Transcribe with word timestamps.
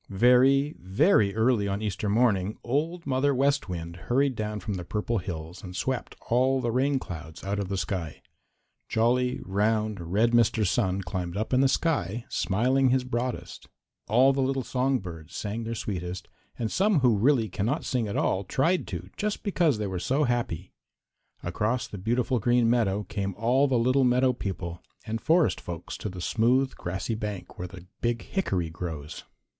Very, 0.09 0.73
very 0.79 1.35
early 1.35 1.67
on 1.67 1.83
Easter 1.83 2.09
morning 2.09 2.57
Old 2.63 3.05
Mother 3.05 3.35
West 3.35 3.69
Wind 3.69 3.97
hurried 3.97 4.33
down 4.35 4.59
from 4.59 4.73
the 4.73 4.83
Purple 4.83 5.19
Hills 5.19 5.61
and 5.63 5.75
swept 5.75 6.15
all 6.27 6.59
the 6.59 6.71
rain 6.71 6.97
clouds 6.97 7.43
out 7.43 7.59
of 7.59 7.69
the 7.69 7.77
sky. 7.77 8.23
Jolly, 8.89 9.39
round, 9.45 10.01
red 10.11 10.31
Mr. 10.31 10.65
Sun 10.65 11.01
climbed 11.01 11.37
up 11.37 11.53
in 11.53 11.61
the 11.61 11.67
sky, 11.67 12.25
smiling 12.29 12.89
his 12.89 13.03
broadest. 13.03 13.67
All 14.07 14.33
the 14.33 14.41
little 14.41 14.63
song 14.63 14.97
birds 14.97 15.35
sang 15.35 15.65
their 15.65 15.75
sweetest, 15.75 16.27
and 16.57 16.71
some 16.71 17.01
who 17.01 17.15
really 17.15 17.47
cannot 17.47 17.85
sing 17.85 18.07
at 18.07 18.17
all 18.17 18.43
tried 18.43 18.87
to 18.87 19.07
just 19.17 19.43
because 19.43 19.77
they 19.77 19.85
were 19.85 19.99
so 19.99 20.23
happy. 20.23 20.73
Across 21.43 21.89
the 21.89 21.99
beautiful 21.99 22.39
Green 22.39 22.67
Meadows 22.67 23.05
came 23.07 23.35
all 23.35 23.67
the 23.67 23.77
little 23.77 24.03
meadow 24.03 24.33
people 24.33 24.81
and 25.05 25.21
forest 25.21 25.61
folks 25.61 25.95
to 25.97 26.09
the 26.09 26.21
smooth, 26.21 26.73
grassy 26.73 27.13
bank 27.13 27.59
where 27.59 27.67
the 27.67 27.85
big 28.01 28.23
hickory 28.23 28.71
grows. 28.71 29.25